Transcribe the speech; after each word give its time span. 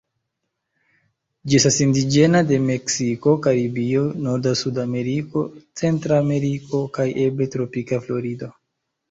Ĝi 1.51 1.57
estas 1.59 1.75
indiĝena 1.85 2.41
de 2.51 2.57
Meksiko, 2.67 3.33
Karibio, 3.49 4.07
norda 4.29 4.55
Sudameriko, 4.63 5.45
Centrameriko 5.83 6.83
kaj 6.99 7.07
eble 7.29 7.51
tropika 7.59 8.03
Florido. 8.09 8.53